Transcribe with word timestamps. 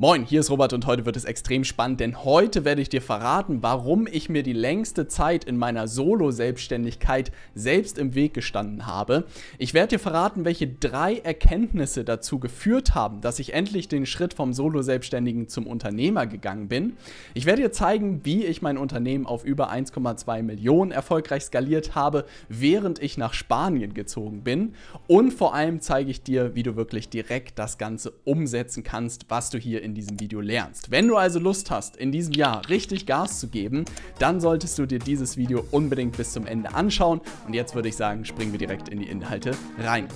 Moin, 0.00 0.24
hier 0.24 0.38
ist 0.38 0.50
Robert 0.52 0.72
und 0.74 0.86
heute 0.86 1.06
wird 1.06 1.16
es 1.16 1.24
extrem 1.24 1.64
spannend, 1.64 1.98
denn 1.98 2.22
heute 2.22 2.64
werde 2.64 2.80
ich 2.80 2.88
dir 2.88 3.02
verraten, 3.02 3.64
warum 3.64 4.06
ich 4.06 4.28
mir 4.28 4.44
die 4.44 4.52
längste 4.52 5.08
Zeit 5.08 5.42
in 5.42 5.56
meiner 5.56 5.88
Solo-Selbstständigkeit 5.88 7.32
selbst 7.56 7.98
im 7.98 8.14
Weg 8.14 8.32
gestanden 8.32 8.86
habe. 8.86 9.24
Ich 9.58 9.74
werde 9.74 9.96
dir 9.96 9.98
verraten, 9.98 10.44
welche 10.44 10.68
drei 10.68 11.16
Erkenntnisse 11.16 12.04
dazu 12.04 12.38
geführt 12.38 12.94
haben, 12.94 13.22
dass 13.22 13.40
ich 13.40 13.54
endlich 13.54 13.88
den 13.88 14.06
Schritt 14.06 14.34
vom 14.34 14.52
Solo-Selbstständigen 14.52 15.48
zum 15.48 15.66
Unternehmer 15.66 16.28
gegangen 16.28 16.68
bin. 16.68 16.92
Ich 17.34 17.44
werde 17.44 17.62
dir 17.62 17.72
zeigen, 17.72 18.24
wie 18.24 18.44
ich 18.44 18.62
mein 18.62 18.78
Unternehmen 18.78 19.26
auf 19.26 19.44
über 19.44 19.72
1,2 19.72 20.44
Millionen 20.44 20.92
erfolgreich 20.92 21.42
skaliert 21.42 21.96
habe, 21.96 22.24
während 22.48 23.02
ich 23.02 23.18
nach 23.18 23.34
Spanien 23.34 23.94
gezogen 23.94 24.44
bin. 24.44 24.76
Und 25.08 25.32
vor 25.32 25.54
allem 25.54 25.80
zeige 25.80 26.12
ich 26.12 26.22
dir, 26.22 26.54
wie 26.54 26.62
du 26.62 26.76
wirklich 26.76 27.08
direkt 27.08 27.58
das 27.58 27.78
Ganze 27.78 28.12
umsetzen 28.22 28.84
kannst, 28.84 29.28
was 29.28 29.50
du 29.50 29.58
hier 29.58 29.87
in 29.87 29.87
in 29.88 29.94
diesem 29.94 30.20
Video 30.20 30.40
lernst. 30.40 30.90
Wenn 30.90 31.08
du 31.08 31.16
also 31.16 31.38
Lust 31.38 31.70
hast, 31.70 31.96
in 31.96 32.12
diesem 32.12 32.34
Jahr 32.34 32.68
richtig 32.68 33.06
Gas 33.06 33.40
zu 33.40 33.48
geben, 33.48 33.84
dann 34.18 34.40
solltest 34.40 34.78
du 34.78 34.86
dir 34.86 34.98
dieses 34.98 35.36
Video 35.36 35.64
unbedingt 35.70 36.16
bis 36.16 36.32
zum 36.32 36.46
Ende 36.46 36.74
anschauen. 36.74 37.20
Und 37.46 37.54
jetzt 37.54 37.74
würde 37.74 37.88
ich 37.88 37.96
sagen, 37.96 38.24
springen 38.24 38.52
wir 38.52 38.58
direkt 38.58 38.88
in 38.88 38.98
die 38.98 39.08
Inhalte 39.08 39.52
rein. 39.78 40.08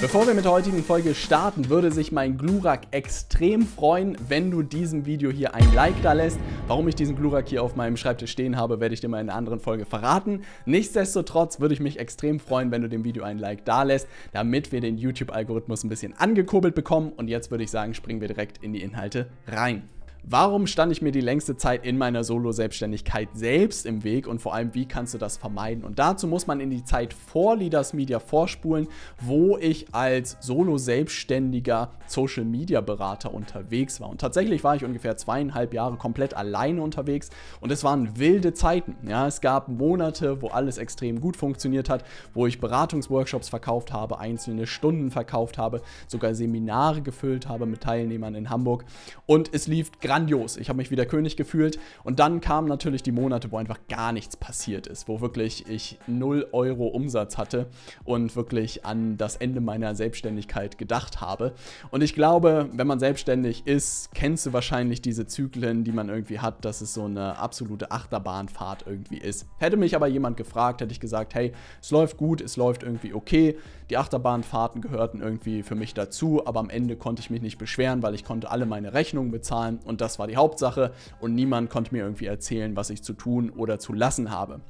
Bevor 0.00 0.26
wir 0.26 0.32
mit 0.32 0.46
der 0.46 0.52
heutigen 0.52 0.82
Folge 0.82 1.14
starten, 1.14 1.68
würde 1.68 1.92
sich 1.92 2.10
mein 2.10 2.38
Glurak 2.38 2.86
extrem 2.90 3.66
freuen, 3.66 4.16
wenn 4.28 4.50
du 4.50 4.62
diesem 4.62 5.04
Video 5.04 5.30
hier 5.30 5.54
ein 5.54 5.74
Like 5.74 6.02
da 6.02 6.14
lässt. 6.14 6.38
Warum 6.70 6.86
ich 6.86 6.94
diesen 6.94 7.16
Glurak 7.16 7.48
hier 7.48 7.64
auf 7.64 7.74
meinem 7.74 7.96
Schreibtisch 7.96 8.30
stehen 8.30 8.56
habe, 8.56 8.78
werde 8.78 8.94
ich 8.94 9.00
dir 9.00 9.08
mal 9.08 9.20
in 9.20 9.28
einer 9.28 9.36
anderen 9.36 9.58
Folge 9.58 9.84
verraten. 9.84 10.42
Nichtsdestotrotz 10.66 11.58
würde 11.58 11.74
ich 11.74 11.80
mich 11.80 11.98
extrem 11.98 12.38
freuen, 12.38 12.70
wenn 12.70 12.80
du 12.80 12.88
dem 12.88 13.02
Video 13.02 13.24
ein 13.24 13.40
Like 13.40 13.64
da 13.64 13.82
lässt, 13.82 14.06
damit 14.32 14.70
wir 14.70 14.80
den 14.80 14.96
YouTube-Algorithmus 14.96 15.82
ein 15.82 15.88
bisschen 15.88 16.14
angekurbelt 16.16 16.76
bekommen. 16.76 17.10
Und 17.16 17.26
jetzt 17.26 17.50
würde 17.50 17.64
ich 17.64 17.72
sagen, 17.72 17.92
springen 17.92 18.20
wir 18.20 18.28
direkt 18.28 18.58
in 18.62 18.72
die 18.72 18.82
Inhalte 18.82 19.26
rein. 19.48 19.88
Warum 20.22 20.66
stand 20.66 20.92
ich 20.92 21.00
mir 21.00 21.12
die 21.12 21.20
längste 21.20 21.56
Zeit 21.56 21.84
in 21.86 21.96
meiner 21.96 22.24
Solo-Selbstständigkeit 22.24 23.30
selbst 23.32 23.86
im 23.86 24.04
Weg 24.04 24.26
und 24.26 24.40
vor 24.40 24.54
allem, 24.54 24.74
wie 24.74 24.86
kannst 24.86 25.14
du 25.14 25.18
das 25.18 25.38
vermeiden? 25.38 25.82
Und 25.82 25.98
dazu 25.98 26.26
muss 26.26 26.46
man 26.46 26.60
in 26.60 26.70
die 26.70 26.84
Zeit 26.84 27.14
vor 27.14 27.56
Leaders 27.56 27.94
Media 27.94 28.18
vorspulen, 28.18 28.88
wo 29.20 29.56
ich 29.56 29.94
als 29.94 30.36
Solo-Selbstständiger 30.40 31.90
Social-Media-Berater 32.06 33.32
unterwegs 33.32 34.00
war. 34.00 34.10
Und 34.10 34.20
tatsächlich 34.20 34.62
war 34.62 34.76
ich 34.76 34.84
ungefähr 34.84 35.16
zweieinhalb 35.16 35.72
Jahre 35.72 35.96
komplett 35.96 36.34
alleine 36.34 36.82
unterwegs 36.82 37.30
und 37.60 37.70
es 37.72 37.84
waren 37.84 38.18
wilde 38.18 38.52
Zeiten. 38.52 38.96
Ja, 39.08 39.26
es 39.26 39.40
gab 39.40 39.68
Monate, 39.68 40.42
wo 40.42 40.48
alles 40.48 40.78
extrem 40.78 41.20
gut 41.20 41.36
funktioniert 41.36 41.88
hat, 41.88 42.04
wo 42.34 42.46
ich 42.46 42.60
Beratungsworkshops 42.60 43.48
verkauft 43.48 43.92
habe, 43.92 44.18
einzelne 44.18 44.66
Stunden 44.66 45.10
verkauft 45.10 45.56
habe, 45.56 45.80
sogar 46.08 46.34
Seminare 46.34 47.00
gefüllt 47.00 47.48
habe 47.48 47.66
mit 47.66 47.80
Teilnehmern 47.80 48.34
in 48.34 48.50
Hamburg 48.50 48.84
und 49.26 49.54
es 49.54 49.66
lief 49.66 49.92
grandios. 50.10 50.56
Ich 50.56 50.68
habe 50.68 50.78
mich 50.78 50.90
wieder 50.90 51.06
König 51.06 51.36
gefühlt. 51.36 51.78
Und 52.02 52.18
dann 52.18 52.40
kamen 52.40 52.66
natürlich 52.66 53.04
die 53.04 53.12
Monate, 53.12 53.52
wo 53.52 53.58
einfach 53.58 53.78
gar 53.88 54.10
nichts 54.10 54.36
passiert 54.36 54.88
ist, 54.88 55.06
wo 55.06 55.20
wirklich 55.20 55.68
ich 55.68 56.00
0 56.08 56.48
Euro 56.50 56.88
Umsatz 56.88 57.38
hatte 57.38 57.68
und 58.02 58.34
wirklich 58.34 58.84
an 58.84 59.16
das 59.18 59.36
Ende 59.36 59.60
meiner 59.60 59.94
Selbstständigkeit 59.94 60.78
gedacht 60.78 61.20
habe. 61.20 61.52
Und 61.92 62.02
ich 62.02 62.12
glaube, 62.12 62.68
wenn 62.72 62.88
man 62.88 62.98
selbstständig 62.98 63.68
ist, 63.68 64.12
kennst 64.12 64.46
du 64.46 64.52
wahrscheinlich 64.52 65.00
diese 65.00 65.28
Zyklen, 65.28 65.84
die 65.84 65.92
man 65.92 66.08
irgendwie 66.08 66.40
hat, 66.40 66.64
dass 66.64 66.80
es 66.80 66.92
so 66.92 67.04
eine 67.04 67.38
absolute 67.38 67.92
Achterbahnfahrt 67.92 68.86
irgendwie 68.88 69.18
ist. 69.18 69.46
Hätte 69.58 69.76
mich 69.76 69.94
aber 69.94 70.08
jemand 70.08 70.36
gefragt, 70.36 70.80
hätte 70.80 70.92
ich 70.92 70.98
gesagt, 70.98 71.36
hey, 71.36 71.52
es 71.80 71.92
läuft 71.92 72.16
gut, 72.16 72.40
es 72.40 72.56
läuft 72.56 72.82
irgendwie 72.82 73.14
okay. 73.14 73.56
Die 73.90 73.96
Achterbahnfahrten 73.96 74.82
gehörten 74.82 75.20
irgendwie 75.20 75.64
für 75.64 75.74
mich 75.74 75.94
dazu, 75.94 76.46
aber 76.46 76.60
am 76.60 76.70
Ende 76.70 76.94
konnte 76.94 77.20
ich 77.20 77.28
mich 77.28 77.42
nicht 77.42 77.58
beschweren, 77.58 78.04
weil 78.04 78.14
ich 78.14 78.22
konnte 78.24 78.48
alle 78.48 78.64
meine 78.64 78.94
Rechnungen 78.94 79.32
bezahlen 79.32 79.80
und 79.84 80.00
das 80.00 80.20
war 80.20 80.28
die 80.28 80.36
Hauptsache 80.36 80.92
und 81.18 81.34
niemand 81.34 81.70
konnte 81.70 81.92
mir 81.92 82.04
irgendwie 82.04 82.26
erzählen, 82.26 82.76
was 82.76 82.90
ich 82.90 83.02
zu 83.02 83.14
tun 83.14 83.50
oder 83.50 83.80
zu 83.80 83.92
lassen 83.92 84.30
habe. 84.30 84.60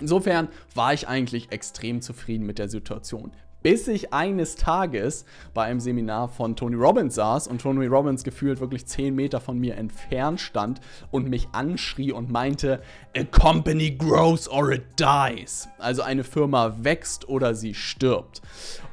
Insofern 0.00 0.48
war 0.74 0.92
ich 0.92 1.08
eigentlich 1.08 1.50
extrem 1.50 2.02
zufrieden 2.02 2.44
mit 2.44 2.58
der 2.58 2.68
Situation 2.68 3.32
bis 3.62 3.88
ich 3.88 4.12
eines 4.12 4.56
Tages 4.56 5.24
bei 5.54 5.64
einem 5.64 5.80
Seminar 5.80 6.28
von 6.28 6.56
Tony 6.56 6.76
Robbins 6.76 7.16
saß 7.16 7.48
und 7.48 7.60
Tony 7.60 7.86
Robbins 7.86 8.24
gefühlt 8.24 8.60
wirklich 8.60 8.86
10 8.86 9.14
Meter 9.14 9.40
von 9.40 9.58
mir 9.58 9.76
entfernt 9.76 10.40
stand 10.40 10.80
und 11.10 11.28
mich 11.28 11.48
anschrie 11.52 12.12
und 12.12 12.30
meinte, 12.30 12.80
A 13.16 13.24
company 13.24 13.90
grows 13.90 14.48
or 14.48 14.70
it 14.70 14.84
dies. 14.98 15.68
Also 15.78 16.02
eine 16.02 16.24
Firma 16.24 16.76
wächst 16.82 17.28
oder 17.28 17.54
sie 17.54 17.74
stirbt. 17.74 18.42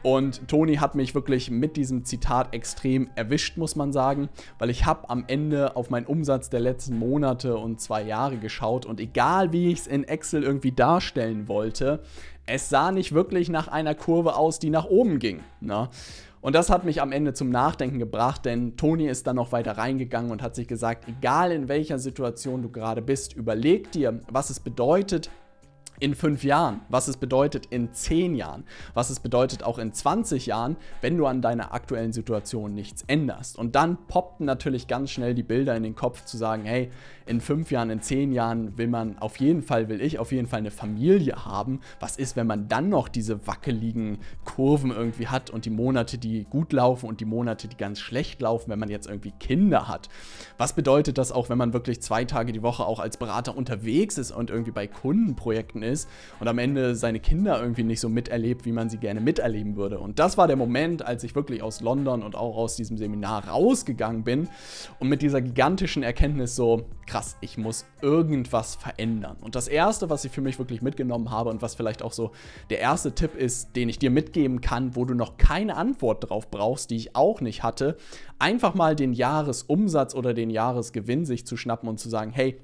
Und 0.01 0.47
Tony 0.47 0.75
hat 0.75 0.93
mich 0.93 1.15
wirklich 1.15 1.49
mit 1.49 1.77
diesem 1.77 2.05
Zitat 2.05 2.53
extrem 2.53 3.09
erwischt, 3.15 3.57
muss 3.57 3.75
man 3.75 3.91
sagen, 3.91 4.29
weil 4.59 4.69
ich 4.69 4.85
habe 4.85 5.09
am 5.09 5.23
Ende 5.27 5.75
auf 5.75 5.89
meinen 5.89 6.05
Umsatz 6.05 6.49
der 6.49 6.59
letzten 6.59 6.99
Monate 6.99 7.57
und 7.57 7.81
zwei 7.81 8.03
Jahre 8.03 8.37
geschaut 8.37 8.85
und 8.85 8.99
egal 8.99 9.51
wie 9.51 9.71
ich 9.71 9.79
es 9.79 9.87
in 9.87 10.03
Excel 10.03 10.43
irgendwie 10.43 10.71
darstellen 10.71 11.47
wollte, 11.47 12.03
es 12.45 12.69
sah 12.69 12.91
nicht 12.91 13.13
wirklich 13.13 13.49
nach 13.49 13.67
einer 13.67 13.95
Kurve 13.95 14.35
aus, 14.35 14.59
die 14.59 14.69
nach 14.69 14.85
oben 14.85 15.19
ging. 15.19 15.41
Ne? 15.61 15.89
Und 16.41 16.53
das 16.53 16.69
hat 16.69 16.85
mich 16.85 17.01
am 17.01 17.11
Ende 17.11 17.33
zum 17.33 17.49
Nachdenken 17.49 17.97
gebracht, 17.97 18.45
denn 18.45 18.77
Toni 18.77 19.07
ist 19.07 19.25
dann 19.25 19.35
noch 19.35 19.51
weiter 19.51 19.79
reingegangen 19.79 20.29
und 20.29 20.43
hat 20.43 20.53
sich 20.53 20.67
gesagt, 20.67 21.07
egal 21.07 21.51
in 21.51 21.67
welcher 21.67 21.97
Situation 21.97 22.61
du 22.61 22.69
gerade 22.69 23.01
bist, 23.01 23.33
überleg 23.33 23.91
dir, 23.91 24.19
was 24.29 24.51
es 24.51 24.59
bedeutet, 24.59 25.31
in 25.99 26.15
fünf 26.15 26.43
Jahren, 26.43 26.81
was 26.89 27.07
es 27.07 27.17
bedeutet 27.17 27.67
in 27.67 27.93
zehn 27.93 28.35
Jahren, 28.35 28.63
was 28.93 29.09
es 29.09 29.19
bedeutet 29.19 29.63
auch 29.63 29.77
in 29.77 29.93
20 29.93 30.45
Jahren, 30.45 30.75
wenn 31.01 31.17
du 31.17 31.25
an 31.25 31.41
deiner 31.41 31.73
aktuellen 31.73 32.13
Situation 32.13 32.73
nichts 32.73 33.03
änderst. 33.07 33.57
Und 33.57 33.75
dann 33.75 33.97
poppten 34.07 34.45
natürlich 34.45 34.87
ganz 34.87 35.11
schnell 35.11 35.33
die 35.33 35.43
Bilder 35.43 35.75
in 35.75 35.83
den 35.83 35.95
Kopf 35.95 36.25
zu 36.25 36.37
sagen, 36.37 36.65
hey, 36.65 36.91
in 37.25 37.41
fünf 37.41 37.71
Jahren, 37.71 37.89
in 37.89 38.01
zehn 38.01 38.31
Jahren 38.31 38.77
will 38.77 38.87
man 38.87 39.17
auf 39.17 39.37
jeden 39.37 39.63
Fall, 39.63 39.89
will 39.89 40.01
ich 40.01 40.19
auf 40.19 40.31
jeden 40.31 40.47
Fall 40.47 40.59
eine 40.59 40.71
Familie 40.71 41.45
haben. 41.45 41.79
Was 41.99 42.17
ist, 42.17 42.35
wenn 42.35 42.45
man 42.45 42.67
dann 42.67 42.89
noch 42.89 43.07
diese 43.07 43.47
wackeligen 43.47 44.19
Kurven 44.43 44.91
irgendwie 44.91 45.27
hat 45.27 45.49
und 45.49 45.65
die 45.65 45.71
Monate, 45.71 46.17
die 46.17 46.43
gut 46.43 46.71
laufen 46.71 47.07
und 47.07 47.19
die 47.21 47.25
Monate, 47.25 47.67
die 47.67 47.77
ganz 47.77 47.99
schlecht 47.99 48.41
laufen, 48.41 48.69
wenn 48.69 48.79
man 48.79 48.89
jetzt 48.89 49.07
irgendwie 49.07 49.31
Kinder 49.39 49.87
hat? 49.87 50.09
Was 50.57 50.73
bedeutet 50.73 51.17
das 51.17 51.31
auch, 51.31 51.49
wenn 51.49 51.57
man 51.57 51.73
wirklich 51.73 52.01
zwei 52.01 52.25
Tage 52.25 52.51
die 52.51 52.61
Woche 52.61 52.85
auch 52.85 52.99
als 52.99 53.17
Berater 53.17 53.57
unterwegs 53.57 54.17
ist 54.17 54.31
und 54.31 54.49
irgendwie 54.51 54.71
bei 54.71 54.85
Kundenprojekten 54.87 55.81
ist 55.85 56.09
und 56.39 56.47
am 56.47 56.57
Ende 56.57 56.95
seine 56.95 57.19
Kinder 57.19 57.61
irgendwie 57.61 57.83
nicht 57.83 57.99
so 57.99 58.09
miterlebt, 58.09 58.65
wie 58.65 58.71
man 58.71 58.89
sie 58.89 58.97
gerne 58.97 59.21
miterleben 59.21 59.75
würde. 59.75 59.99
Und 59.99 60.19
das 60.19 60.37
war 60.37 60.47
der 60.47 60.55
Moment, 60.55 61.05
als 61.05 61.23
ich 61.23 61.35
wirklich 61.35 61.63
aus 61.63 61.81
London 61.81 62.23
und 62.23 62.35
auch 62.35 62.57
aus 62.57 62.75
diesem 62.75 62.97
Seminar 62.97 63.47
rausgegangen 63.47 64.23
bin 64.23 64.49
und 64.99 65.09
mit 65.09 65.21
dieser 65.21 65.41
gigantischen 65.41 66.03
Erkenntnis 66.03 66.55
so, 66.55 66.89
krass, 67.05 67.37
ich 67.41 67.57
muss 67.57 67.85
irgendwas 68.01 68.75
verändern. 68.75 69.37
Und 69.41 69.55
das 69.55 69.67
Erste, 69.67 70.09
was 70.09 70.25
ich 70.25 70.31
für 70.31 70.41
mich 70.41 70.59
wirklich 70.59 70.81
mitgenommen 70.81 71.31
habe 71.31 71.49
und 71.49 71.61
was 71.61 71.75
vielleicht 71.75 72.01
auch 72.01 72.11
so 72.11 72.31
der 72.69 72.79
erste 72.79 73.13
Tipp 73.13 73.35
ist, 73.35 73.75
den 73.75 73.89
ich 73.89 73.99
dir 73.99 74.09
mitgeben 74.09 74.61
kann, 74.61 74.95
wo 74.95 75.05
du 75.05 75.13
noch 75.13 75.37
keine 75.37 75.75
Antwort 75.75 76.29
drauf 76.29 76.49
brauchst, 76.49 76.89
die 76.89 76.95
ich 76.95 77.15
auch 77.15 77.41
nicht 77.41 77.63
hatte, 77.63 77.97
einfach 78.39 78.73
mal 78.73 78.95
den 78.95 79.13
Jahresumsatz 79.13 80.15
oder 80.15 80.33
den 80.33 80.49
Jahresgewinn 80.49 81.25
sich 81.25 81.45
zu 81.45 81.57
schnappen 81.57 81.87
und 81.87 81.99
zu 81.99 82.09
sagen, 82.09 82.31
hey, 82.31 82.59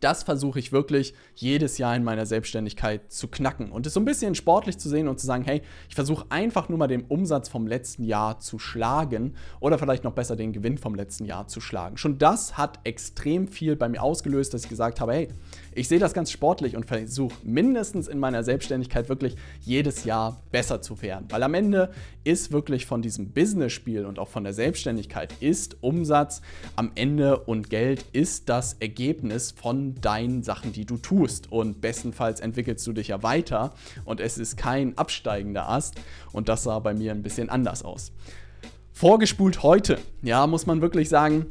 das 0.00 0.22
versuche 0.22 0.58
ich 0.58 0.72
wirklich 0.72 1.14
jedes 1.34 1.78
Jahr 1.78 1.94
in 1.96 2.04
meiner 2.04 2.26
Selbstständigkeit 2.26 3.12
zu 3.12 3.28
knacken 3.28 3.70
und 3.70 3.86
es 3.86 3.94
so 3.94 4.00
ein 4.00 4.04
bisschen 4.04 4.34
sportlich 4.34 4.78
zu 4.78 4.88
sehen 4.88 5.08
und 5.08 5.20
zu 5.20 5.26
sagen, 5.26 5.44
hey, 5.44 5.62
ich 5.88 5.94
versuche 5.94 6.26
einfach 6.30 6.68
nur 6.68 6.78
mal 6.78 6.86
den 6.86 7.04
Umsatz 7.04 7.48
vom 7.48 7.66
letzten 7.66 8.04
Jahr 8.04 8.38
zu 8.38 8.58
schlagen 8.58 9.34
oder 9.60 9.78
vielleicht 9.78 10.04
noch 10.04 10.12
besser 10.12 10.36
den 10.36 10.52
Gewinn 10.52 10.78
vom 10.78 10.94
letzten 10.94 11.24
Jahr 11.24 11.48
zu 11.48 11.60
schlagen. 11.60 11.96
Schon 11.96 12.18
das 12.18 12.56
hat 12.56 12.80
extrem 12.84 13.48
viel 13.48 13.76
bei 13.76 13.88
mir 13.88 14.02
ausgelöst, 14.02 14.54
dass 14.54 14.64
ich 14.64 14.68
gesagt 14.68 15.00
habe, 15.00 15.12
hey, 15.12 15.28
ich 15.76 15.88
sehe 15.88 15.98
das 15.98 16.14
ganz 16.14 16.30
sportlich 16.30 16.74
und 16.74 16.86
versuche 16.86 17.34
mindestens 17.44 18.08
in 18.08 18.18
meiner 18.18 18.42
Selbstständigkeit 18.42 19.08
wirklich 19.08 19.36
jedes 19.60 20.04
Jahr 20.04 20.42
besser 20.50 20.80
zu 20.80 21.02
werden, 21.02 21.26
weil 21.28 21.42
am 21.42 21.52
Ende 21.52 21.90
ist 22.24 22.50
wirklich 22.50 22.86
von 22.86 23.02
diesem 23.02 23.30
Business-Spiel 23.32 24.06
und 24.06 24.18
auch 24.18 24.28
von 24.28 24.42
der 24.42 24.54
Selbstständigkeit 24.54 25.34
ist 25.40 25.76
Umsatz 25.82 26.40
am 26.76 26.92
Ende 26.94 27.38
und 27.38 27.68
Geld 27.68 28.06
ist 28.12 28.48
das 28.48 28.74
Ergebnis 28.80 29.52
von 29.52 29.94
deinen 30.00 30.42
Sachen, 30.42 30.72
die 30.72 30.86
du 30.86 30.96
tust. 30.96 31.52
Und 31.52 31.80
bestenfalls 31.80 32.40
entwickelst 32.40 32.86
du 32.86 32.92
dich 32.92 33.08
ja 33.08 33.22
weiter 33.22 33.74
und 34.04 34.20
es 34.20 34.38
ist 34.38 34.56
kein 34.56 34.96
absteigender 34.96 35.68
Ast. 35.68 35.96
Und 36.32 36.48
das 36.48 36.62
sah 36.62 36.78
bei 36.78 36.94
mir 36.94 37.12
ein 37.12 37.22
bisschen 37.22 37.50
anders 37.50 37.84
aus. 37.84 38.12
Vorgespult 38.92 39.62
heute, 39.62 39.98
ja, 40.22 40.46
muss 40.46 40.64
man 40.64 40.80
wirklich 40.80 41.10
sagen, 41.10 41.46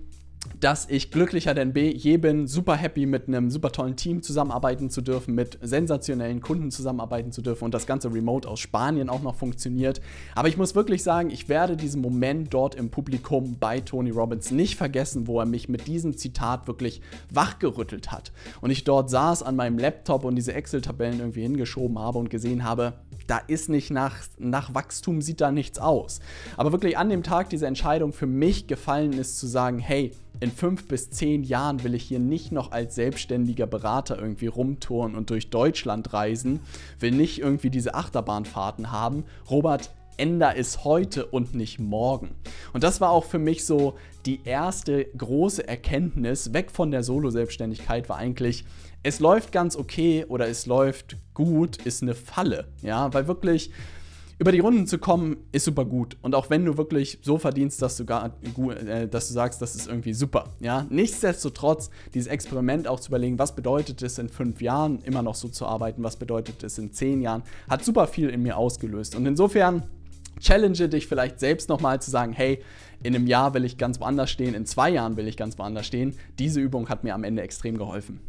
dass 0.60 0.90
ich 0.90 1.12
glücklicher 1.12 1.54
denn 1.54 1.74
je 1.76 2.18
bin, 2.18 2.48
super 2.48 2.76
happy 2.76 3.06
mit 3.06 3.28
einem 3.28 3.50
super 3.50 3.72
tollen 3.72 3.96
Team 3.96 4.22
zusammenarbeiten 4.22 4.90
zu 4.90 5.02
dürfen, 5.02 5.36
mit 5.36 5.58
sensationellen 5.62 6.42
Kunden 6.42 6.72
zusammenarbeiten 6.72 7.32
zu 7.32 7.42
dürfen 7.42 7.66
und 7.66 7.74
das 7.74 7.86
ganze 7.86 8.14
Remote 8.14 8.48
aus 8.48 8.60
Spanien 8.60 9.10
auch 9.10 9.22
noch 9.22 9.36
funktioniert. 9.36 10.02
Aber 10.34 10.48
ich 10.48 10.58
muss 10.58 10.76
wirklich 10.76 11.04
sagen, 11.04 11.30
ich 11.30 11.50
werde 11.50 11.76
diesen 11.76 12.02
Moment 12.02 12.54
dort 12.54 12.76
im 12.76 12.90
Publikum 12.90 13.58
bei 13.60 13.80
Tony 13.80 14.12
Robbins 14.12 14.52
nicht 14.52 14.76
vergessen, 14.76 15.28
wo 15.28 15.40
er 15.40 15.46
mich 15.46 15.70
mit 15.70 15.88
diesem 15.88 16.18
Zitat 16.18 16.68
wirklich 16.68 17.02
wachgerüttelt 17.32 18.12
hat. 18.12 18.32
Und 18.62 18.70
ich 18.70 18.84
dort 18.84 19.10
saß 19.10 19.44
an 19.44 19.56
meinem 19.56 19.78
Laptop 19.78 20.24
und 20.24 20.36
diese 20.36 20.54
Excel-Tabellen 20.54 21.20
irgendwie 21.20 21.42
hingeschoben 21.42 22.00
habe 22.00 22.20
und 22.20 22.30
gesehen 22.30 22.64
habe, 22.64 22.94
da 23.28 23.38
ist 23.38 23.70
nicht 23.70 23.92
nach, 23.92 24.18
nach 24.38 24.74
Wachstum, 24.74 25.22
sieht 25.22 25.42
da 25.42 25.52
nichts 25.52 25.80
aus. 25.80 26.20
Aber 26.58 26.72
wirklich 26.72 26.98
an 26.98 27.10
dem 27.10 27.24
Tag 27.24 27.50
diese 27.50 27.68
Entscheidung 27.68 28.14
für 28.14 28.28
mich 28.28 28.68
gefallen 28.68 29.14
ist 29.14 29.40
zu 29.40 29.48
sagen, 29.48 29.80
hey, 29.80 30.12
in 30.40 30.52
fünf 30.52 30.88
bis 30.88 31.10
zehn 31.10 31.44
Jahren 31.44 31.84
will 31.84 31.96
ich 31.96 32.04
hier 32.04 32.20
nicht 32.20 32.52
noch 32.52 32.72
als 32.72 32.96
selbstständiger 32.96 33.68
Berater 33.68 34.18
irgendwie 34.20 34.48
rumtouren 34.48 35.16
und 35.16 35.30
durch 35.30 35.50
Deutschland 35.50 36.14
reisen, 36.14 36.60
will 37.00 37.12
nicht 37.12 37.40
irgendwie 37.40 37.70
diese 37.70 37.96
Achterbahnfahrten 37.96 38.92
haben. 38.92 39.24
Robert, 39.50 39.92
änder 40.18 40.58
es 40.58 40.84
heute 40.84 41.26
und 41.26 41.56
nicht 41.56 41.80
morgen. 41.80 42.36
Und 42.74 42.84
das 42.84 43.02
war 43.02 43.12
auch 43.12 43.26
für 43.26 43.40
mich 43.40 43.66
so 43.66 43.96
die 44.26 44.42
erste 44.44 45.06
große 45.18 45.68
Erkenntnis, 45.68 46.54
weg 46.54 46.72
von 46.72 46.92
der 46.92 47.04
Solo-Selbstständigkeit, 47.04 48.10
war 48.10 48.18
eigentlich, 48.18 48.66
es 49.04 49.20
läuft 49.20 49.52
ganz 49.52 49.76
okay 49.76 50.26
oder 50.28 50.48
es 50.48 50.66
läuft 50.66 51.18
gut, 51.34 51.78
ist 51.86 52.02
eine 52.02 52.16
Falle. 52.16 52.68
Ja, 52.82 53.14
weil 53.14 53.28
wirklich 53.28 53.72
über 54.38 54.52
die 54.52 54.60
Runden 54.60 54.86
zu 54.86 54.98
kommen, 54.98 55.38
ist 55.52 55.66
super 55.66 55.86
gut. 55.86 56.18
Und 56.22 56.36
auch 56.36 56.50
wenn 56.50 56.66
du 56.66 56.78
wirklich 56.78 57.20
so 57.22 57.38
verdienst, 57.38 57.82
dass 57.82 57.96
du, 57.96 58.06
gar, 58.06 58.34
äh, 58.86 59.08
dass 59.08 59.30
du 59.30 59.34
sagst, 59.34 59.62
das 59.62 59.76
ist 59.76 59.88
irgendwie 59.88 60.14
super. 60.14 60.50
Ja? 60.60 60.86
Nichtsdestotrotz, 60.90 61.90
dieses 62.14 62.28
Experiment 62.28 62.88
auch 62.88 63.00
zu 63.00 63.10
überlegen, 63.10 63.40
was 63.40 63.56
bedeutet 63.56 64.02
es 64.02 64.18
in 64.18 64.28
fünf 64.30 64.62
Jahren 64.62 65.00
immer 65.04 65.22
noch 65.22 65.36
so 65.36 65.48
zu 65.48 65.66
arbeiten, 65.66 66.04
was 66.04 66.18
bedeutet 66.18 66.64
es 66.64 66.78
in 66.78 66.92
zehn 66.92 67.22
Jahren, 67.22 67.44
hat 67.70 67.86
super 67.86 68.08
viel 68.08 68.30
in 68.30 68.44
mir 68.44 68.58
ausgelöst. 68.58 69.16
Und 69.16 69.26
insofern 69.26 69.84
challenge 70.40 70.90
dich 70.90 71.08
vielleicht 71.08 71.40
selbst 71.40 71.70
nochmal 71.70 72.02
zu 72.02 72.12
sagen, 72.12 72.34
hey, 72.34 72.62
in 73.04 73.16
einem 73.16 73.28
Jahr 73.28 73.54
will 73.54 73.64
ich 73.64 73.78
ganz 73.78 74.00
woanders 74.02 74.32
stehen, 74.32 74.54
in 74.54 74.66
zwei 74.66 74.90
Jahren 74.90 75.16
will 75.16 75.28
ich 75.28 75.38
ganz 75.38 75.58
woanders 75.58 75.86
stehen. 75.86 76.16
Diese 76.40 76.60
Übung 76.60 76.90
hat 76.90 77.04
mir 77.04 77.14
am 77.14 77.24
Ende 77.24 77.42
extrem 77.42 77.78
geholfen. 77.78 78.20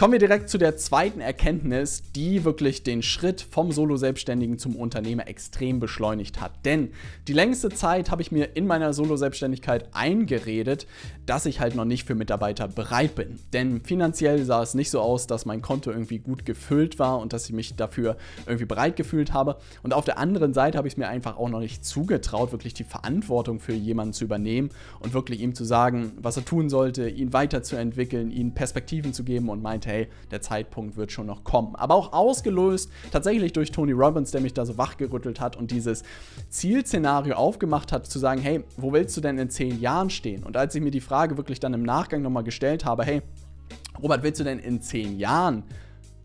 Kommen 0.00 0.12
wir 0.12 0.18
direkt 0.18 0.48
zu 0.48 0.56
der 0.56 0.78
zweiten 0.78 1.20
Erkenntnis, 1.20 2.04
die 2.16 2.46
wirklich 2.46 2.82
den 2.82 3.02
Schritt 3.02 3.42
vom 3.42 3.70
Solo-Selbstständigen 3.70 4.56
zum 4.56 4.74
Unternehmer 4.74 5.28
extrem 5.28 5.78
beschleunigt 5.78 6.40
hat. 6.40 6.64
Denn 6.64 6.92
die 7.28 7.34
längste 7.34 7.68
Zeit 7.68 8.10
habe 8.10 8.22
ich 8.22 8.32
mir 8.32 8.56
in 8.56 8.66
meiner 8.66 8.94
Solo-Selbstständigkeit 8.94 9.90
eingeredet, 9.92 10.86
dass 11.26 11.44
ich 11.44 11.60
halt 11.60 11.74
noch 11.74 11.84
nicht 11.84 12.06
für 12.06 12.14
Mitarbeiter 12.14 12.66
bereit 12.66 13.14
bin. 13.14 13.38
Denn 13.52 13.82
finanziell 13.82 14.42
sah 14.46 14.62
es 14.62 14.72
nicht 14.72 14.88
so 14.88 15.02
aus, 15.02 15.26
dass 15.26 15.44
mein 15.44 15.60
Konto 15.60 15.90
irgendwie 15.90 16.18
gut 16.18 16.46
gefüllt 16.46 16.98
war 16.98 17.18
und 17.18 17.34
dass 17.34 17.44
ich 17.44 17.52
mich 17.52 17.76
dafür 17.76 18.16
irgendwie 18.46 18.64
bereit 18.64 18.96
gefühlt 18.96 19.34
habe. 19.34 19.58
Und 19.82 19.92
auf 19.92 20.06
der 20.06 20.16
anderen 20.16 20.54
Seite 20.54 20.78
habe 20.78 20.88
ich 20.88 20.94
es 20.94 20.98
mir 20.98 21.08
einfach 21.08 21.36
auch 21.36 21.50
noch 21.50 21.60
nicht 21.60 21.84
zugetraut, 21.84 22.52
wirklich 22.52 22.72
die 22.72 22.84
Verantwortung 22.84 23.60
für 23.60 23.74
jemanden 23.74 24.14
zu 24.14 24.24
übernehmen 24.24 24.70
und 25.00 25.12
wirklich 25.12 25.42
ihm 25.42 25.54
zu 25.54 25.64
sagen, 25.64 26.12
was 26.16 26.38
er 26.38 26.44
tun 26.46 26.70
sollte, 26.70 27.06
ihn 27.06 27.34
weiterzuentwickeln, 27.34 28.30
ihm 28.30 28.54
Perspektiven 28.54 29.12
zu 29.12 29.24
geben 29.24 29.50
und 29.50 29.60
meinte, 29.60 29.89
hey, 29.90 30.08
der 30.30 30.40
Zeitpunkt 30.40 30.96
wird 30.96 31.12
schon 31.12 31.26
noch 31.26 31.44
kommen. 31.44 31.74
Aber 31.76 31.94
auch 31.94 32.12
ausgelöst 32.12 32.90
tatsächlich 33.10 33.52
durch 33.52 33.72
Tony 33.72 33.92
Robbins, 33.92 34.30
der 34.30 34.40
mich 34.40 34.54
da 34.54 34.64
so 34.64 34.78
wachgerüttelt 34.78 35.40
hat 35.40 35.56
und 35.56 35.70
dieses 35.70 36.02
Zielszenario 36.48 37.34
aufgemacht 37.34 37.92
hat, 37.92 38.06
zu 38.06 38.18
sagen, 38.18 38.40
hey, 38.40 38.64
wo 38.76 38.92
willst 38.92 39.16
du 39.16 39.20
denn 39.20 39.38
in 39.38 39.50
zehn 39.50 39.80
Jahren 39.80 40.10
stehen? 40.10 40.44
Und 40.44 40.56
als 40.56 40.74
ich 40.74 40.82
mir 40.82 40.90
die 40.90 41.00
Frage 41.00 41.36
wirklich 41.36 41.60
dann 41.60 41.74
im 41.74 41.82
Nachgang 41.82 42.22
nochmal 42.22 42.44
gestellt 42.44 42.84
habe, 42.84 43.04
hey, 43.04 43.22
Robert, 44.02 44.22
willst 44.22 44.40
du 44.40 44.44
denn 44.44 44.58
in 44.58 44.80
zehn 44.80 45.18
Jahren 45.18 45.64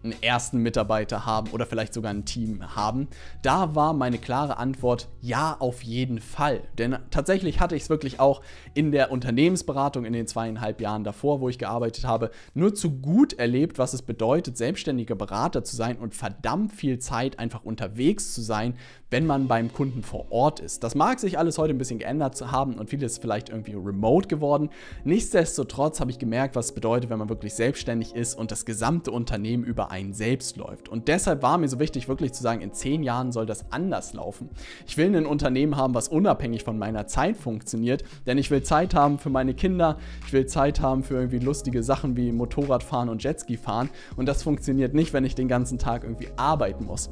einen 0.06 0.24
ersten 0.24 0.60
Mitarbeiter 0.60 1.25
haben 1.25 1.52
oder 1.52 1.66
vielleicht 1.66 1.94
sogar 1.94 2.12
ein 2.12 2.25
Team 2.25 2.75
haben? 2.75 3.07
Da 3.42 3.75
war 3.75 3.94
meine 3.94 4.18
klare 4.18 4.57
Antwort 4.57 5.10
ja, 5.22 5.56
auf 5.60 5.81
jeden 5.81 6.19
Fall. 6.19 6.62
Denn 6.78 6.98
tatsächlich 7.12 7.60
hatte 7.60 7.75
ich 7.75 7.84
es 7.84 7.90
wirklich 7.90 8.19
auch 8.19 8.42
in 8.74 8.92
der 8.92 9.12
Unternehmensberatung 9.12 10.06
in 10.06 10.13
den 10.13 10.28
zweieinhalb 10.28 10.81
Jahren 10.81 11.04
davor, 11.04 11.42
wo 11.42 11.50
ich 11.50 11.57
gearbeitet 11.57 12.06
habe, 12.06 12.31
nur 12.54 12.74
zu 12.75 12.92
gut 12.92 13.34
erlebt, 13.34 13.78
was 13.78 13.94
es 13.94 14.02
bedeutet, 14.02 14.57
selbstständiger 14.57 15.16
Berater 15.16 15.63
zu 15.63 15.75
sein 15.75 15.98
und 15.98 16.13
verdammt 16.13 16.72
viel 16.72 17.00
Zeit 17.00 17.40
einfach 17.40 17.63
unterwegs 17.63 18.34
zu 18.34 18.42
sein, 18.42 18.75
wenn 19.10 19.25
man 19.25 19.48
beim 19.48 19.72
Kunden 19.72 20.04
vor 20.04 20.31
Ort 20.31 20.60
ist. 20.60 20.84
Das 20.84 20.96
mag 20.96 21.19
sich 21.19 21.38
alles 21.38 21.57
heute 21.57 21.74
ein 21.74 21.78
bisschen 21.78 22.00
geändert 22.00 22.36
zu 22.36 22.52
haben 22.52 22.75
und 22.75 22.90
vieles 22.90 23.18
vielleicht 23.18 23.50
irgendwie 23.50 23.74
remote 23.74 24.28
geworden. 24.28 24.69
Nichtsdestotrotz 25.04 26.00
habe 26.00 26.12
ich 26.12 26.19
gemerkt, 26.19 26.56
was 26.56 26.68
es 26.68 26.72
bedeutet, 26.74 27.10
wenn 27.10 27.19
man 27.19 27.30
wirklich 27.30 27.54
selbstständig 27.54 28.16
ist 28.16 28.36
und 28.36 28.52
das 28.52 28.66
gesamte 28.66 29.12
Unternehmen 29.12 29.63
über 29.63 29.92
einen 29.95 30.13
selbst 30.13 30.57
läuft. 30.57 30.89
Und 30.89 31.07
deshalb 31.07 31.42
war 31.42 31.57
mir 31.57 31.69
so 31.69 31.80
wichtig, 31.80 32.07
wirklich 32.09 32.33
zu 32.33 32.44
sagen, 32.44 32.62
in 32.62 32.74
zehn 32.74 33.01
Jahren 33.01 33.31
soll 33.31 33.45
das 33.45 33.71
anders 33.71 34.13
laufen. 34.13 34.50
Ich 34.86 34.97
will 34.97 35.15
ein 35.15 35.25
Unternehmen 35.25 35.77
haben, 35.77 35.94
was 35.94 36.09
unabhängig 36.09 36.63
von 36.63 36.77
meiner 36.77 37.07
Zeit 37.07 37.38
funktioniert, 37.38 38.03
denn 38.27 38.38
ich 38.38 38.51
will 38.51 38.62
Zeit 38.62 38.94
haben 38.94 39.18
für 39.19 39.30
meine 39.30 39.53
Kinder, 39.53 39.97
ich 40.27 40.33
will 40.33 40.45
Zeit 40.47 40.81
haben 40.81 41.03
für 41.03 41.15
irgendwie 41.15 41.39
lustige 41.39 41.81
Sachen 41.81 42.18
wie 42.18 42.31
Motorradfahren 42.31 43.07
und 43.07 43.24
Jetski 43.24 43.56
fahren 43.56 43.89
und 44.18 44.27
das 44.27 44.44
funktioniert 44.44 44.94
nicht, 44.94 45.13
wenn 45.13 45.24
ich 45.24 45.36
den 45.36 45.47
ganzen 45.47 45.77
Tag 45.77 46.03
irgendwie 46.03 46.27
arbeiten 46.36 46.86
muss. 46.86 47.09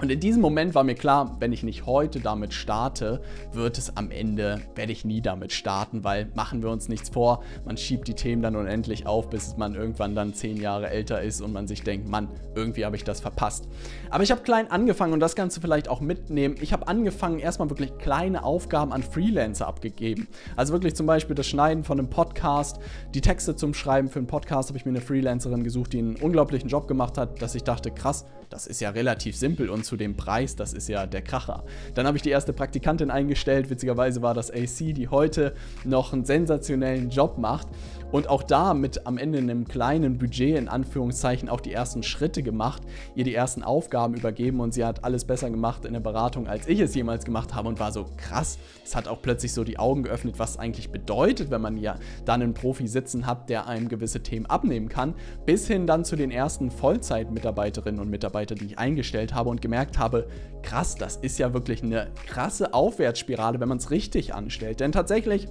Und 0.00 0.10
in 0.10 0.18
diesem 0.18 0.40
Moment 0.40 0.74
war 0.74 0.82
mir 0.82 0.94
klar, 0.94 1.36
wenn 1.40 1.52
ich 1.52 1.62
nicht 1.62 1.84
heute 1.84 2.20
damit 2.20 2.54
starte, 2.54 3.20
wird 3.52 3.76
es 3.76 3.96
am 3.98 4.10
Ende, 4.10 4.62
werde 4.74 4.92
ich 4.92 5.04
nie 5.04 5.20
damit 5.20 5.52
starten, 5.52 6.04
weil 6.04 6.30
machen 6.34 6.62
wir 6.62 6.70
uns 6.70 6.88
nichts 6.88 7.10
vor, 7.10 7.42
man 7.66 7.76
schiebt 7.76 8.08
die 8.08 8.14
Themen 8.14 8.40
dann 8.40 8.56
unendlich 8.56 9.06
auf, 9.06 9.28
bis 9.28 9.58
man 9.58 9.74
irgendwann 9.74 10.14
dann 10.14 10.32
zehn 10.32 10.56
Jahre 10.56 10.88
älter 10.88 11.20
ist 11.20 11.42
und 11.42 11.52
man 11.52 11.66
sich 11.66 11.82
denkt, 11.82 12.08
Mann, 12.08 12.28
irgendwie 12.54 12.86
habe 12.86 12.96
ich 12.96 13.04
das 13.04 13.20
verpasst. 13.20 13.68
Aber 14.08 14.22
ich 14.22 14.30
habe 14.30 14.40
klein 14.40 14.70
angefangen 14.70 15.12
und 15.12 15.20
das 15.20 15.34
du 15.34 15.60
vielleicht 15.60 15.88
auch 15.88 16.00
mitnehmen. 16.00 16.56
Ich 16.60 16.72
habe 16.72 16.88
angefangen, 16.88 17.38
erstmal 17.38 17.68
wirklich 17.68 17.96
kleine 17.98 18.42
Aufgaben 18.42 18.92
an 18.92 19.02
Freelancer 19.02 19.66
abgegeben. 19.66 20.28
Also 20.56 20.72
wirklich 20.72 20.94
zum 20.94 21.06
Beispiel 21.06 21.34
das 21.34 21.46
Schneiden 21.46 21.84
von 21.84 21.98
einem 21.98 22.08
Podcast, 22.08 22.78
die 23.14 23.20
Texte 23.20 23.54
zum 23.54 23.74
Schreiben 23.74 24.08
für 24.08 24.18
einen 24.18 24.26
Podcast 24.26 24.70
habe 24.70 24.78
ich 24.78 24.86
mir 24.86 24.90
eine 24.90 25.00
Freelancerin 25.00 25.62
gesucht, 25.62 25.92
die 25.92 25.98
einen 25.98 26.16
unglaublichen 26.16 26.68
Job 26.68 26.88
gemacht 26.88 27.18
hat, 27.18 27.42
dass 27.42 27.54
ich 27.54 27.64
dachte, 27.64 27.90
krass, 27.90 28.24
das 28.50 28.66
ist 28.66 28.80
ja 28.80 28.90
relativ 28.90 29.36
simpel 29.36 29.70
und 29.70 29.84
zu 29.84 29.96
dem 29.96 30.16
Preis, 30.16 30.56
das 30.56 30.72
ist 30.72 30.88
ja 30.88 31.06
der 31.06 31.22
Kracher. 31.22 31.64
Dann 31.94 32.06
habe 32.06 32.16
ich 32.16 32.22
die 32.22 32.30
erste 32.30 32.52
Praktikantin 32.52 33.10
eingestellt, 33.10 33.70
witzigerweise 33.70 34.22
war 34.22 34.34
das 34.34 34.50
AC, 34.50 34.92
die 34.92 35.08
heute 35.08 35.54
noch 35.84 36.12
einen 36.12 36.24
sensationellen 36.24 37.10
Job 37.10 37.38
macht 37.38 37.68
und 38.12 38.28
auch 38.28 38.42
da 38.42 38.74
mit 38.74 39.06
am 39.06 39.18
Ende 39.18 39.38
einem 39.38 39.66
kleinen 39.66 40.18
Budget 40.18 40.56
in 40.56 40.68
Anführungszeichen 40.68 41.48
auch 41.48 41.60
die 41.60 41.72
ersten 41.72 42.02
Schritte 42.02 42.42
gemacht, 42.42 42.82
ihr 43.14 43.24
die 43.24 43.34
ersten 43.34 43.62
Aufgaben 43.62 44.14
übergeben 44.14 44.60
und 44.60 44.74
sie 44.74 44.84
hat 44.84 45.04
alles 45.04 45.24
besser 45.24 45.50
gemacht 45.50 45.84
in 45.84 45.92
der 45.92 46.00
Beratung, 46.00 46.46
als 46.46 46.66
ich 46.66 46.80
es 46.80 46.94
jemals 46.94 47.24
gemacht 47.24 47.54
habe 47.54 47.68
und 47.68 47.80
war 47.80 47.92
so 47.92 48.06
krass. 48.16 48.58
Es 48.84 48.96
hat 48.96 49.08
auch 49.08 49.22
plötzlich 49.22 49.52
so 49.52 49.64
die 49.64 49.78
Augen 49.78 50.02
geöffnet, 50.02 50.38
was 50.38 50.58
eigentlich 50.58 50.90
bedeutet, 50.90 51.50
wenn 51.50 51.60
man 51.60 51.76
ja 51.76 51.96
dann 52.24 52.42
einen 52.42 52.54
Profi 52.54 52.88
sitzen 52.88 53.26
hat, 53.26 53.48
der 53.48 53.66
einem 53.66 53.88
gewisse 53.88 54.22
Themen 54.22 54.46
abnehmen 54.46 54.88
kann, 54.88 55.14
bis 55.46 55.66
hin 55.66 55.86
dann 55.86 56.04
zu 56.04 56.16
den 56.16 56.30
ersten 56.30 56.70
Vollzeit-Mitarbeiterinnen 56.70 58.00
und 58.00 58.10
Mitarbeitern, 58.10 58.58
die 58.58 58.66
ich 58.66 58.78
eingestellt 58.78 59.34
habe 59.34 59.50
und 59.50 59.62
gemerkt 59.62 59.98
habe, 59.98 60.28
krass, 60.62 60.94
das 60.96 61.16
ist 61.16 61.38
ja 61.38 61.54
wirklich 61.54 61.82
eine 61.82 62.08
krasse 62.26 62.74
Aufwärtsspirale, 62.74 63.60
wenn 63.60 63.68
man 63.68 63.78
es 63.78 63.90
richtig 63.90 64.34
anstellt. 64.34 64.80
Denn 64.80 64.92
tatsächlich 64.92 65.48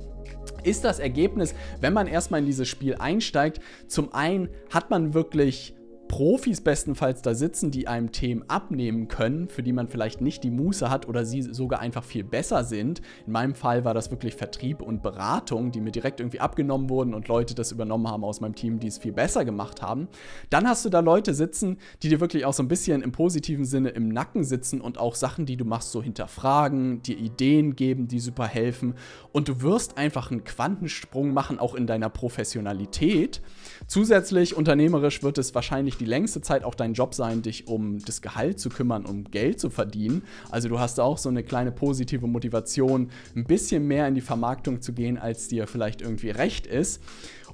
ist 0.64 0.84
das 0.84 1.00
Ergebnis, 1.00 1.56
wenn 1.82 1.94
man 1.94 2.08
erstmal 2.08 2.42
in 2.42 2.46
dieses 2.46 2.68
Spiel 2.68 2.96
einsteigt, 2.96 3.62
zum 3.88 4.14
einen 4.14 4.50
hat 4.72 4.90
man 4.90 5.14
wirklich 5.14 5.74
Profis 6.10 6.60
bestenfalls 6.60 7.22
da 7.22 7.36
sitzen, 7.36 7.70
die 7.70 7.88
einem 7.88 8.12
Themen 8.12 8.44
abnehmen 8.50 9.08
können, 9.08 9.48
für 9.48 9.62
die 9.62 9.72
man 9.72 9.88
vielleicht 9.88 10.22
nicht 10.22 10.44
die 10.44 10.50
Muße 10.50 10.90
hat 10.90 11.08
oder 11.08 11.24
sie 11.24 11.44
sogar 11.44 11.80
einfach 11.80 12.04
viel 12.04 12.24
besser 12.24 12.64
sind. 12.64 13.02
In 13.28 13.32
meinem 13.32 13.54
Fall 13.54 13.86
war 13.86 13.94
das 13.94 14.10
wirklich 14.10 14.34
Vertrieb 14.34 14.82
und 14.82 15.04
Beratung, 15.04 15.72
die 15.72 15.80
mir 15.80 15.92
direkt 15.92 16.20
irgendwie 16.20 16.40
abgenommen 16.40 16.90
wurden 16.90 17.14
und 17.14 17.28
Leute 17.28 17.54
das 17.54 17.72
übernommen 17.72 18.08
haben 18.08 18.24
aus 18.24 18.42
meinem 18.42 18.56
Team, 18.56 18.80
die 18.80 18.88
es 18.88 18.98
viel 18.98 19.14
besser 19.14 19.46
gemacht 19.46 19.84
haben. 19.84 20.08
Dann 20.50 20.68
hast 20.68 20.84
du 20.84 20.90
da 20.90 21.00
Leute 21.00 21.36
sitzen, 21.36 21.78
die 22.02 22.10
dir 22.10 22.20
wirklich 22.20 22.44
auch 22.44 22.54
so 22.54 22.64
ein 22.64 22.68
bisschen 22.68 23.04
im 23.04 23.12
positiven 23.12 23.64
Sinne 23.64 23.90
im 23.90 24.10
Nacken 24.10 24.44
sitzen 24.44 24.82
und 24.82 24.98
auch 24.98 25.14
Sachen, 25.14 25.46
die 25.46 25.58
du 25.58 25.64
machst, 25.64 25.92
so 25.92 26.02
hinterfragen, 26.02 27.04
dir 27.04 27.20
Ideen 27.20 27.76
geben, 27.76 28.08
die 28.08 28.20
super 28.20 28.48
helfen. 28.48 28.96
Und 29.32 29.48
du 29.48 29.62
wirst 29.62 30.00
einfach 30.00 30.32
einen 30.32 30.44
Quantensprung 30.44 31.36
machen, 31.36 31.60
auch 31.60 31.76
in 31.76 31.86
deiner 31.86 32.10
Professionalität. 32.10 33.42
Zusätzlich 33.90 34.56
unternehmerisch 34.56 35.24
wird 35.24 35.40
es 35.40 35.56
wahrscheinlich 35.56 35.98
die 35.98 36.06
längste 36.06 36.42
Zeit 36.42 36.64
auch 36.64 36.76
dein 36.76 36.94
Job 36.94 37.16
sein, 37.16 37.42
dich 37.42 37.68
um 37.68 37.98
das 37.98 38.22
Gehalt 38.22 38.60
zu 38.60 38.70
kümmern, 38.70 39.04
um 39.04 39.24
Geld 39.24 39.60
zu 39.60 39.72
verdienen. 39.72 40.22
Also 40.52 40.70
du 40.70 40.80
hast 40.80 41.00
auch 41.00 41.18
so 41.18 41.28
eine 41.28 41.42
kleine 41.42 41.72
positive 41.72 42.28
Motivation, 42.28 43.10
ein 43.36 43.46
bisschen 43.46 43.88
mehr 43.88 44.08
in 44.08 44.14
die 44.14 44.22
Vermarktung 44.22 44.84
zu 44.84 44.94
gehen, 44.94 45.18
als 45.18 45.48
dir 45.48 45.66
vielleicht 45.66 46.04
irgendwie 46.04 46.30
recht 46.30 46.68
ist. 46.68 47.02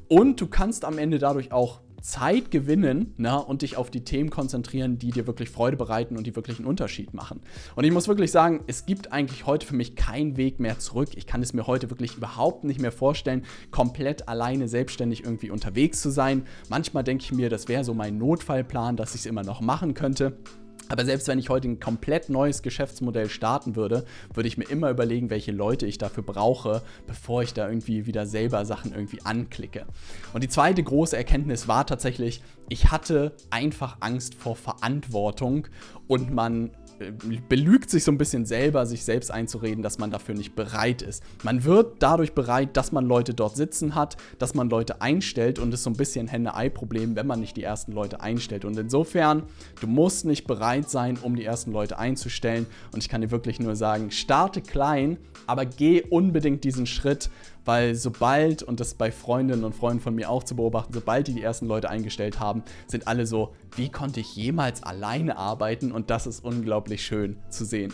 Und 0.09 0.41
du 0.41 0.47
kannst 0.47 0.83
am 0.83 0.97
Ende 0.97 1.19
dadurch 1.19 1.53
auch 1.53 1.79
Zeit 2.01 2.51
gewinnen 2.51 3.13
ne, 3.17 3.43
und 3.43 3.61
dich 3.61 3.77
auf 3.77 3.89
die 3.89 4.03
Themen 4.03 4.29
konzentrieren, 4.29 4.97
die 4.97 5.11
dir 5.11 5.27
wirklich 5.27 5.49
Freude 5.49 5.77
bereiten 5.77 6.17
und 6.17 6.27
die 6.27 6.35
wirklich 6.35 6.59
einen 6.59 6.67
Unterschied 6.67 7.13
machen. 7.13 7.41
Und 7.75 7.83
ich 7.83 7.91
muss 7.91 8.07
wirklich 8.07 8.31
sagen, 8.31 8.63
es 8.67 8.85
gibt 8.85 9.11
eigentlich 9.11 9.45
heute 9.45 9.65
für 9.65 9.75
mich 9.75 9.95
keinen 9.95 10.37
Weg 10.37 10.59
mehr 10.59 10.79
zurück. 10.79 11.09
Ich 11.15 11.27
kann 11.27 11.41
es 11.41 11.53
mir 11.53 11.67
heute 11.67 11.89
wirklich 11.89 12.15
überhaupt 12.15 12.63
nicht 12.63 12.79
mehr 12.79 12.91
vorstellen, 12.91 13.43
komplett 13.71 14.27
alleine 14.27 14.67
selbstständig 14.67 15.23
irgendwie 15.23 15.51
unterwegs 15.51 16.01
zu 16.01 16.09
sein. 16.09 16.45
Manchmal 16.69 17.03
denke 17.03 17.23
ich 17.23 17.31
mir, 17.31 17.49
das 17.49 17.67
wäre 17.67 17.83
so 17.83 17.93
mein 17.93 18.17
Notfallplan, 18.17 18.97
dass 18.97 19.15
ich 19.15 19.21
es 19.21 19.25
immer 19.25 19.43
noch 19.43 19.61
machen 19.61 19.93
könnte. 19.93 20.37
Aber 20.89 21.05
selbst 21.05 21.27
wenn 21.27 21.39
ich 21.39 21.49
heute 21.49 21.67
ein 21.67 21.79
komplett 21.79 22.29
neues 22.29 22.61
Geschäftsmodell 22.61 23.29
starten 23.29 23.75
würde, 23.75 24.05
würde 24.33 24.47
ich 24.47 24.57
mir 24.57 24.69
immer 24.69 24.89
überlegen, 24.89 25.29
welche 25.29 25.51
Leute 25.51 25.85
ich 25.85 25.97
dafür 25.97 26.23
brauche, 26.23 26.81
bevor 27.07 27.43
ich 27.43 27.53
da 27.53 27.67
irgendwie 27.67 28.05
wieder 28.05 28.25
selber 28.25 28.65
Sachen 28.65 28.93
irgendwie 28.93 29.21
anklicke. 29.23 29.85
Und 30.33 30.43
die 30.43 30.49
zweite 30.49 30.83
große 30.83 31.17
Erkenntnis 31.17 31.67
war 31.67 31.87
tatsächlich, 31.87 32.41
ich 32.69 32.91
hatte 32.91 33.33
einfach 33.49 33.97
Angst 33.99 34.35
vor 34.35 34.55
Verantwortung 34.55 35.67
und 36.07 36.33
man 36.33 36.71
belügt 37.49 37.89
sich 37.89 38.03
so 38.03 38.11
ein 38.11 38.17
bisschen 38.17 38.45
selber, 38.45 38.85
sich 38.85 39.03
selbst 39.03 39.31
einzureden, 39.31 39.83
dass 39.83 39.97
man 39.97 40.11
dafür 40.11 40.35
nicht 40.35 40.55
bereit 40.55 41.01
ist. 41.01 41.23
Man 41.43 41.63
wird 41.63 41.97
dadurch 41.99 42.33
bereit, 42.33 42.77
dass 42.77 42.91
man 42.91 43.05
Leute 43.05 43.33
dort 43.33 43.55
sitzen 43.55 43.95
hat, 43.95 44.17
dass 44.39 44.53
man 44.53 44.69
Leute 44.69 45.01
einstellt 45.01 45.59
und 45.59 45.69
es 45.69 45.81
ist 45.81 45.83
so 45.83 45.89
ein 45.89 45.97
bisschen 45.97 46.27
Henne-Ei-Problem, 46.27 47.15
wenn 47.15 47.27
man 47.27 47.39
nicht 47.39 47.57
die 47.57 47.63
ersten 47.63 47.91
Leute 47.91 48.21
einstellt. 48.21 48.65
Und 48.65 48.77
insofern, 48.77 49.43
du 49.81 49.87
musst 49.87 50.25
nicht 50.25 50.47
bereit 50.47 50.89
sein, 50.89 51.17
um 51.21 51.35
die 51.35 51.43
ersten 51.43 51.71
Leute 51.71 51.99
einzustellen. 51.99 52.65
Und 52.93 53.03
ich 53.03 53.09
kann 53.09 53.21
dir 53.21 53.31
wirklich 53.31 53.59
nur 53.59 53.75
sagen, 53.75 54.11
starte 54.11 54.61
klein, 54.61 55.17
aber 55.47 55.65
geh 55.65 56.01
unbedingt 56.01 56.63
diesen 56.63 56.85
Schritt 56.85 57.29
weil 57.65 57.95
sobald, 57.95 58.63
und 58.63 58.79
das 58.79 58.93
bei 58.93 59.11
Freundinnen 59.11 59.63
und 59.63 59.75
Freunden 59.75 60.01
von 60.01 60.15
mir 60.15 60.29
auch 60.29 60.43
zu 60.43 60.55
beobachten, 60.55 60.93
sobald 60.93 61.27
die 61.27 61.33
die 61.33 61.43
ersten 61.43 61.67
Leute 61.67 61.89
eingestellt 61.89 62.39
haben, 62.39 62.63
sind 62.87 63.07
alle 63.07 63.25
so, 63.25 63.53
wie 63.75 63.89
konnte 63.89 64.19
ich 64.19 64.35
jemals 64.35 64.83
alleine 64.83 65.37
arbeiten? 65.37 65.91
Und 65.91 66.09
das 66.09 66.27
ist 66.27 66.43
unglaublich 66.43 67.05
schön 67.05 67.37
zu 67.49 67.65
sehen. 67.65 67.91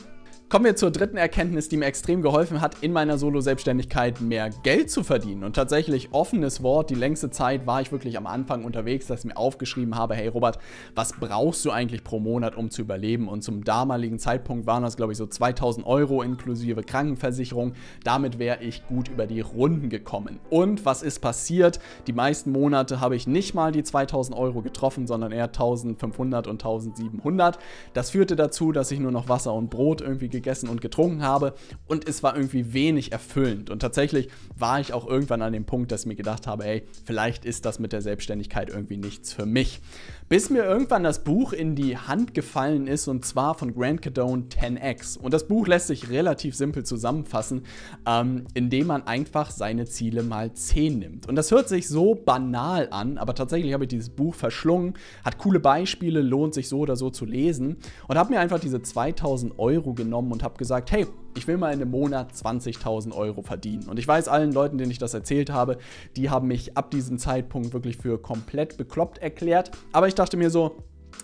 Kommen 0.52 0.66
wir 0.66 0.76
zur 0.76 0.92
dritten 0.92 1.16
Erkenntnis, 1.16 1.70
die 1.70 1.78
mir 1.78 1.86
extrem 1.86 2.22
geholfen 2.22 2.60
hat, 2.60 2.76
in 2.82 2.92
meiner 2.92 3.18
Solo-Selbstständigkeit 3.18 4.20
mehr 4.20 4.50
Geld 4.64 4.92
zu 4.92 5.02
verdienen. 5.02 5.46
Und 5.46 5.56
tatsächlich 5.56 6.10
offenes 6.12 6.62
Wort, 6.62 6.90
die 6.90 6.96
längste 6.96 7.30
Zeit 7.30 7.66
war 7.66 7.80
ich 7.80 7.94
wirklich 7.94 8.18
am 8.18 8.28
Anfang 8.28 8.66
unterwegs, 8.66 9.08
dass 9.08 9.22
ich 9.22 9.28
mir 9.28 9.38
aufgeschrieben 9.38 9.96
habe, 9.96 10.14
hey 10.14 10.28
Robert, 10.28 10.60
was 10.94 11.14
brauchst 11.14 11.64
du 11.64 11.72
eigentlich 11.72 12.04
pro 12.04 12.20
Monat, 12.20 12.58
um 12.58 12.70
zu 12.70 12.82
überleben? 12.82 13.30
Und 13.30 13.46
zum 13.46 13.64
damaligen 13.64 14.20
Zeitpunkt 14.20 14.68
waren 14.68 14.84
das, 14.84 14.98
glaube 14.98 15.14
ich, 15.14 15.18
so 15.18 15.26
2000 15.26 15.88
Euro 15.88 16.22
inklusive 16.22 16.84
Krankenversicherung. 16.84 17.72
Damit 18.04 18.38
wäre 18.38 18.62
ich 18.62 18.86
gut 18.88 19.08
über 19.08 19.28
die 19.28 19.40
Runden 19.40 19.88
gekommen. 19.88 20.42
Und 20.50 20.84
was 20.86 21.02
ist 21.02 21.20
passiert? 21.20 21.80
Die 22.08 22.14
meisten 22.14 22.52
Monate 22.52 23.00
habe 23.00 23.16
ich 23.16 23.26
nicht 23.26 23.54
mal 23.54 23.72
die 23.72 23.84
2000 23.84 24.38
Euro 24.38 24.62
getroffen, 24.62 25.08
sondern 25.08 25.32
eher 25.32 25.46
1500 25.46 26.48
und 26.48 26.62
1700. 26.62 27.58
Das 27.94 28.10
führte 28.10 28.36
dazu, 28.36 28.74
dass 28.74 28.92
ich 28.92 29.00
nur 29.00 29.14
noch 29.14 29.30
Wasser 29.30 29.54
und 29.54 29.70
Brot 29.70 30.02
irgendwie 30.02 30.41
gegessen 30.42 30.70
und 30.70 30.82
getrunken 30.82 31.24
habe 31.24 31.54
und 31.88 32.08
es 32.08 32.24
war 32.24 32.36
irgendwie 32.36 32.74
wenig 32.74 33.12
erfüllend. 33.12 33.70
Und 33.70 33.80
tatsächlich 33.80 34.30
war 34.58 34.80
ich 34.80 34.94
auch 34.94 35.08
irgendwann 35.08 35.42
an 35.42 35.54
dem 35.54 35.66
Punkt, 35.66 35.92
dass 35.92 36.02
ich 36.02 36.08
mir 36.08 36.16
gedacht 36.16 36.48
habe, 36.48 36.66
ey, 36.66 36.84
vielleicht 37.06 37.46
ist 37.46 37.66
das 37.66 37.80
mit 37.80 37.94
der 37.94 38.02
Selbstständigkeit 38.02 38.70
irgendwie 38.70 38.98
nichts 38.98 39.34
für 39.34 39.46
mich. 39.46 39.82
Bis 40.30 40.50
mir 40.50 40.64
irgendwann 40.64 41.04
das 41.04 41.24
Buch 41.24 41.52
in 41.52 41.76
die 41.76 41.98
Hand 41.98 42.34
gefallen 42.34 42.88
ist 42.88 43.08
und 43.08 43.26
zwar 43.26 43.56
von 43.56 43.74
Grant 43.74 44.02
Cardone 44.02 44.44
10x. 44.44 45.18
Und 45.18 45.34
das 45.34 45.48
Buch 45.48 45.68
lässt 45.68 45.88
sich 45.88 46.10
relativ 46.10 46.56
simpel 46.56 46.86
zusammenfassen, 46.86 47.64
ähm, 48.06 48.46
indem 48.54 48.88
man 48.88 49.06
einfach 49.06 49.52
seine 49.52 49.86
Ziele 49.86 50.24
mal 50.24 50.54
10 50.54 51.00
nimmt. 51.00 51.28
Und 51.28 51.36
das 51.36 51.52
hört 51.52 51.68
sich 51.68 51.88
so 51.88 52.16
banal 52.16 52.88
an, 52.92 53.18
aber 53.18 53.36
tatsächlich 53.36 53.74
habe 53.74 53.84
ich 53.84 53.90
dieses 53.90 54.10
Buch 54.10 54.34
verschlungen, 54.34 54.94
hat 55.26 55.38
coole 55.38 55.60
Beispiele, 55.60 56.22
lohnt 56.22 56.54
sich 56.54 56.70
so 56.70 56.80
oder 56.80 56.96
so 56.96 57.10
zu 57.10 57.26
lesen 57.26 57.78
und 58.08 58.18
habe 58.18 58.32
mir 58.32 58.40
einfach 58.40 58.60
diese 58.60 58.82
2000 58.82 59.60
Euro 59.60 59.94
genommen 59.94 60.31
und 60.32 60.44
habe 60.44 60.58
gesagt, 60.58 60.92
hey, 60.92 61.08
ich 61.36 61.48
will 61.48 61.58
mal 61.58 61.74
in 61.74 61.82
einem 61.82 61.92
Monat 61.92 62.34
20.000 62.34 63.14
Euro 63.14 63.42
verdienen. 63.42 63.88
Und 63.88 64.00
ich 64.00 64.08
weiß, 64.08 64.28
allen 64.28 64.52
Leuten, 64.52 64.78
denen 64.78 64.92
ich 64.92 64.98
das 64.98 65.14
erzählt 65.14 65.50
habe, 65.50 65.78
die 66.16 66.30
haben 66.30 66.48
mich 66.48 66.78
ab 66.78 66.92
diesem 66.92 67.18
Zeitpunkt 67.18 67.74
wirklich 67.74 67.98
für 67.98 68.18
komplett 68.22 68.78
bekloppt 68.78 69.20
erklärt. 69.20 69.72
Aber 69.92 70.08
ich 70.08 70.16
dachte 70.16 70.38
mir 70.38 70.50
so, 70.50 70.84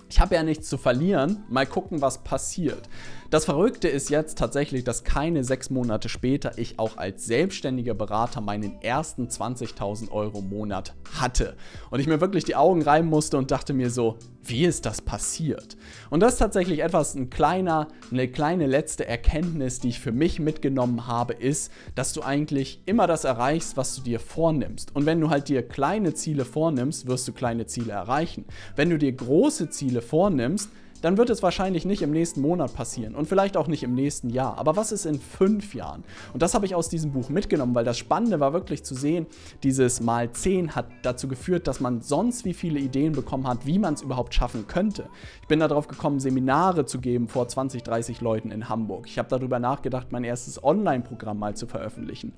ich 0.10 0.20
habe 0.20 0.36
ja 0.36 0.44
nichts 0.44 0.70
zu 0.70 0.78
verlieren, 0.78 1.44
mal 1.50 1.66
gucken, 1.66 2.02
was 2.02 2.24
passiert. 2.24 2.90
Das 3.30 3.44
Verrückte 3.44 3.90
ist 3.90 4.10
jetzt 4.10 4.38
tatsächlich, 4.38 4.86
dass 4.86 5.04
keine 5.04 5.44
sechs 5.44 5.70
Monate 5.70 6.08
später 6.08 6.58
ich 6.58 6.80
auch 6.80 6.96
als 6.96 7.26
selbstständiger 7.26 7.94
Berater 7.94 8.40
meinen 8.40 8.82
ersten 8.82 9.28
20.000 9.28 10.12
Euro 10.12 10.40
Monat 10.40 10.94
hatte. 11.20 11.58
Und 11.92 12.00
ich 12.00 12.08
mir 12.08 12.22
wirklich 12.22 12.46
die 12.46 12.56
Augen 12.56 12.82
reiben 12.82 13.10
musste 13.10 13.38
und 13.38 13.52
dachte 13.52 13.74
mir 13.74 13.90
so, 13.90 14.18
wie 14.44 14.64
ist 14.64 14.86
das 14.86 15.02
passiert? 15.02 15.76
Und 16.10 16.22
das 16.22 16.34
ist 16.34 16.40
tatsächlich 16.40 16.82
etwas, 16.82 17.16
ein 17.16 17.30
kleiner, 17.30 17.90
eine 18.12 18.30
kleine 18.30 18.66
letzte 18.66 19.06
Erkenntnis, 19.06 19.82
die 19.82 19.90
ich 19.90 20.00
für 20.00 20.14
mich 20.14 20.40
mitgenommen 20.40 21.06
habe, 21.06 21.34
ist, 21.34 21.70
dass 21.96 22.14
du 22.14 22.22
eigentlich 22.22 22.82
immer 22.86 23.08
das 23.08 23.26
erreichst, 23.26 23.76
was 23.76 23.94
du 23.98 24.04
dir 24.04 24.22
vornimmst. 24.22 24.96
Und 24.96 25.06
wenn 25.06 25.20
du 25.20 25.30
halt 25.30 25.50
dir 25.50 25.68
kleine 25.68 26.14
Ziele 26.14 26.46
vornimmst, 26.46 27.08
wirst 27.08 27.28
du 27.28 27.34
kleine 27.34 27.66
Ziele 27.66 27.92
erreichen. 27.92 28.46
Wenn 28.78 28.90
du 28.90 28.98
dir 28.98 29.12
große 29.12 29.70
Ziele 29.70 30.02
vornimmst, 30.02 30.70
dann 31.02 31.18
wird 31.18 31.30
es 31.30 31.44
wahrscheinlich 31.44 31.86
nicht 31.86 32.02
im 32.02 32.12
nächsten 32.12 32.42
Monat 32.42 32.74
passieren 32.74 33.16
und 33.16 33.28
vielleicht 33.28 33.58
auch 33.58 33.68
nicht 33.68 33.84
im 33.84 33.94
nächsten 33.94 34.30
Jahr. 34.30 34.58
Aber 34.58 34.76
was 34.76 34.92
ist 34.92 35.06
in 35.06 35.20
fünf 35.20 35.74
Jahren? 35.74 36.04
Und 36.34 36.42
das 36.42 36.54
habe 36.54 36.66
ich 36.66 36.76
aus 36.76 36.90
diesem 36.90 37.12
Buch 37.12 37.30
mitgenommen, 37.30 37.76
weil 37.76 37.86
das 37.86 37.98
Spannende 37.98 38.40
war 38.40 38.54
wirklich 38.54 38.84
zu 38.84 38.96
sehen, 38.96 39.28
dieses 39.64 40.02
Mal 40.02 40.32
10 40.32 40.76
hat 40.76 40.88
dazu 41.02 41.28
geführt, 41.28 41.68
dass 41.68 41.80
man 41.80 42.02
sonst 42.02 42.46
wie 42.46 42.54
viele 42.54 42.80
Ideen 42.80 43.14
bekommen 43.14 43.48
hat, 43.48 43.66
wie 43.66 43.80
man 43.80 43.94
es 43.94 44.02
überhaupt 44.02 44.34
schaffen 44.34 44.68
könnte. 44.68 45.10
Ich 45.42 45.48
bin 45.48 45.60
darauf 45.60 45.88
gekommen, 45.88 46.20
Seminare 46.20 46.86
zu 46.86 47.00
geben 47.00 47.28
vor 47.28 47.48
20, 47.48 47.84
30 47.84 48.22
Leuten 48.22 48.52
in 48.52 48.70
Hamburg. 48.70 49.08
Ich 49.08 49.18
habe 49.18 49.30
darüber 49.30 49.60
nachgedacht, 49.60 50.12
mein 50.12 50.24
erstes 50.24 50.64
Online-Programm 50.64 51.40
mal 51.40 51.56
zu 51.56 51.68
veröffentlichen. 51.68 52.34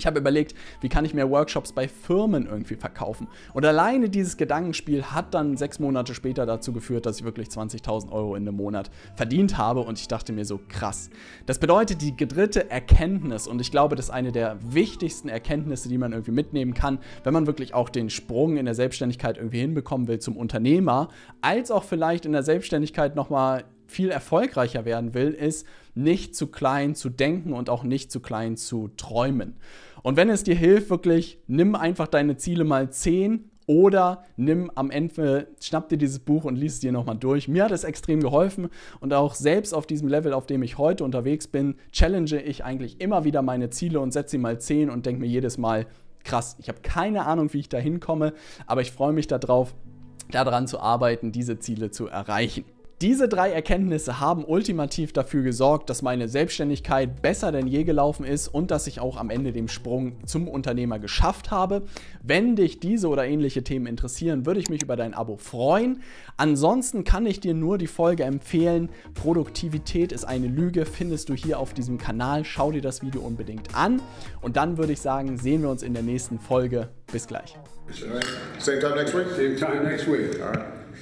Ich 0.00 0.06
habe 0.06 0.18
überlegt, 0.18 0.54
wie 0.80 0.88
kann 0.88 1.04
ich 1.04 1.12
mehr 1.12 1.30
Workshops 1.30 1.72
bei 1.72 1.86
Firmen 1.86 2.46
irgendwie 2.46 2.76
verkaufen. 2.76 3.28
Und 3.52 3.66
alleine 3.66 4.08
dieses 4.08 4.38
Gedankenspiel 4.38 5.04
hat 5.04 5.34
dann 5.34 5.58
sechs 5.58 5.78
Monate 5.78 6.14
später 6.14 6.46
dazu 6.46 6.72
geführt, 6.72 7.04
dass 7.04 7.18
ich 7.18 7.24
wirklich 7.24 7.48
20.000 7.48 8.10
Euro 8.10 8.34
in 8.34 8.48
einem 8.48 8.56
Monat 8.56 8.90
verdient 9.14 9.58
habe. 9.58 9.80
Und 9.80 9.98
ich 9.98 10.08
dachte 10.08 10.32
mir 10.32 10.46
so, 10.46 10.58
krass. 10.68 11.10
Das 11.44 11.58
bedeutet 11.58 12.00
die 12.00 12.16
dritte 12.16 12.70
Erkenntnis, 12.70 13.46
und 13.46 13.60
ich 13.60 13.70
glaube, 13.70 13.94
das 13.94 14.06
ist 14.06 14.10
eine 14.10 14.32
der 14.32 14.56
wichtigsten 14.62 15.28
Erkenntnisse, 15.28 15.90
die 15.90 15.98
man 15.98 16.12
irgendwie 16.12 16.32
mitnehmen 16.32 16.72
kann, 16.72 16.98
wenn 17.22 17.34
man 17.34 17.46
wirklich 17.46 17.74
auch 17.74 17.90
den 17.90 18.08
Sprung 18.08 18.56
in 18.56 18.64
der 18.64 18.74
Selbstständigkeit 18.74 19.36
irgendwie 19.36 19.60
hinbekommen 19.60 20.08
will 20.08 20.18
zum 20.18 20.36
Unternehmer, 20.36 21.08
als 21.42 21.70
auch 21.70 21.84
vielleicht 21.84 22.24
in 22.24 22.32
der 22.32 22.42
Selbstständigkeit 22.42 23.16
nochmal 23.16 23.64
viel 23.86 24.10
erfolgreicher 24.10 24.84
werden 24.84 25.14
will, 25.14 25.32
ist 25.32 25.66
nicht 25.94 26.34
zu 26.34 26.46
klein 26.46 26.94
zu 26.94 27.08
denken 27.08 27.52
und 27.52 27.70
auch 27.70 27.82
nicht 27.82 28.10
zu 28.10 28.20
klein 28.20 28.56
zu 28.56 28.88
träumen. 28.96 29.56
Und 30.02 30.16
wenn 30.16 30.30
es 30.30 30.44
dir 30.44 30.54
hilft, 30.54 30.90
wirklich, 30.90 31.38
nimm 31.46 31.74
einfach 31.74 32.08
deine 32.08 32.36
Ziele 32.36 32.64
mal 32.64 32.90
10 32.90 33.50
oder 33.66 34.24
nimm 34.36 34.70
am 34.74 34.90
Ende, 34.90 35.46
schnapp 35.62 35.88
dir 35.88 35.96
dieses 35.96 36.18
Buch 36.18 36.44
und 36.44 36.56
lies 36.56 36.74
es 36.74 36.80
dir 36.80 36.90
nochmal 36.90 37.16
durch. 37.16 37.46
Mir 37.46 37.64
hat 37.64 37.70
es 37.70 37.84
extrem 37.84 38.20
geholfen 38.20 38.68
und 38.98 39.14
auch 39.14 39.34
selbst 39.34 39.74
auf 39.74 39.86
diesem 39.86 40.08
Level, 40.08 40.32
auf 40.32 40.46
dem 40.46 40.62
ich 40.62 40.78
heute 40.78 41.04
unterwegs 41.04 41.46
bin, 41.46 41.76
challenge 41.92 42.42
ich 42.42 42.64
eigentlich 42.64 43.00
immer 43.00 43.24
wieder 43.24 43.42
meine 43.42 43.70
Ziele 43.70 44.00
und 44.00 44.12
setze 44.12 44.32
sie 44.32 44.38
mal 44.38 44.60
10 44.60 44.90
und 44.90 45.06
denke 45.06 45.20
mir 45.20 45.28
jedes 45.28 45.56
Mal, 45.56 45.86
krass, 46.24 46.56
ich 46.58 46.68
habe 46.68 46.80
keine 46.82 47.26
Ahnung, 47.26 47.52
wie 47.52 47.60
ich 47.60 47.68
da 47.68 47.78
hinkomme, 47.78 48.32
aber 48.66 48.80
ich 48.80 48.90
freue 48.90 49.12
mich 49.12 49.28
darauf, 49.28 49.74
daran 50.32 50.66
zu 50.66 50.80
arbeiten, 50.80 51.30
diese 51.30 51.58
Ziele 51.58 51.90
zu 51.90 52.08
erreichen. 52.08 52.64
Diese 53.00 53.28
drei 53.28 53.50
Erkenntnisse 53.50 54.20
haben 54.20 54.44
ultimativ 54.44 55.14
dafür 55.14 55.42
gesorgt, 55.42 55.88
dass 55.88 56.02
meine 56.02 56.28
Selbstständigkeit 56.28 57.22
besser 57.22 57.50
denn 57.50 57.66
je 57.66 57.84
gelaufen 57.84 58.26
ist 58.26 58.48
und 58.48 58.70
dass 58.70 58.86
ich 58.86 59.00
auch 59.00 59.16
am 59.16 59.30
Ende 59.30 59.52
den 59.52 59.68
Sprung 59.68 60.18
zum 60.26 60.46
Unternehmer 60.46 60.98
geschafft 60.98 61.50
habe. 61.50 61.84
Wenn 62.22 62.56
dich 62.56 62.78
diese 62.78 63.08
oder 63.08 63.24
ähnliche 63.24 63.64
Themen 63.64 63.86
interessieren, 63.86 64.44
würde 64.44 64.60
ich 64.60 64.68
mich 64.68 64.82
über 64.82 64.96
dein 64.96 65.14
Abo 65.14 65.38
freuen. 65.38 66.02
Ansonsten 66.36 67.02
kann 67.02 67.24
ich 67.24 67.40
dir 67.40 67.54
nur 67.54 67.78
die 67.78 67.86
Folge 67.86 68.24
empfehlen. 68.24 68.90
Produktivität 69.14 70.12
ist 70.12 70.26
eine 70.26 70.48
Lüge, 70.48 70.84
findest 70.84 71.30
du 71.30 71.34
hier 71.34 71.58
auf 71.58 71.72
diesem 71.72 71.96
Kanal. 71.96 72.44
Schau 72.44 72.70
dir 72.70 72.82
das 72.82 73.00
Video 73.00 73.22
unbedingt 73.22 73.74
an. 73.74 74.02
Und 74.42 74.58
dann 74.58 74.76
würde 74.76 74.92
ich 74.92 75.00
sagen, 75.00 75.38
sehen 75.38 75.62
wir 75.62 75.70
uns 75.70 75.82
in 75.82 75.94
der 75.94 76.02
nächsten 76.02 76.38
Folge. 76.38 76.90
Bis 77.10 77.26
gleich. 77.26 77.56
Same 78.58 78.78
time 78.78 78.94
next 78.94 79.14
week? 79.14 79.26
Same 79.36 79.56
time 79.56 79.84
next 79.84 80.06
week. 80.06 80.38
All 80.42 80.50
right. 80.50 80.79